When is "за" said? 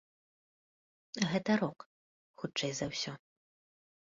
2.81-2.85